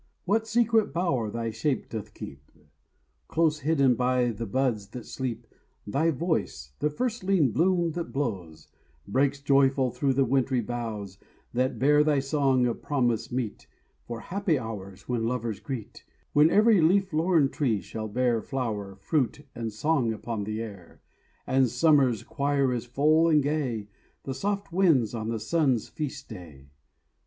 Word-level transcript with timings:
What 0.25 0.47
secret 0.47 0.93
bower 0.93 1.29
thy 1.29 1.51
shape 1.51 1.87
doth 1.89 2.15
keep? 2.15 2.51
Close 3.27 3.59
hidden 3.59 3.93
by 3.93 4.31
the 4.31 4.47
buds 4.47 4.87
that 4.87 5.05
sleep; 5.05 5.45
Thy 5.85 6.09
voice—the 6.09 6.89
firstling 6.89 7.51
bloom 7.51 7.91
that 7.91 8.11
blows— 8.11 8.67
Breaks 9.07 9.39
joyful 9.41 9.91
through 9.91 10.13
the 10.13 10.25
wintry 10.25 10.59
boughs, 10.59 11.19
That 11.53 11.77
bear 11.77 12.03
thy 12.03 12.17
song 12.17 12.65
of 12.65 12.81
promise, 12.81 13.31
meet 13.31 13.67
For 14.07 14.21
happy 14.21 14.57
hours 14.57 15.07
when 15.07 15.27
lovers 15.27 15.59
greet, 15.59 16.03
When 16.33 16.49
every 16.49 16.81
leaf 16.81 17.13
lorn 17.13 17.49
tree 17.49 17.79
shall 17.79 18.07
bear 18.07 18.41
Flower, 18.41 18.95
fruit, 18.95 19.45
and 19.53 19.71
song 19.71 20.13
upon 20.13 20.45
the 20.45 20.63
air, 20.63 21.03
And 21.45 21.69
summer's 21.69 22.23
choir 22.23 22.73
is 22.73 22.85
full, 22.85 23.27
and 23.29 23.43
gay 23.43 23.87
The 24.23 24.33
soft 24.33 24.73
winds 24.73 25.13
on 25.13 25.29
the 25.29 25.39
sun's 25.39 25.89
feast 25.89 26.27
day. 26.27 26.69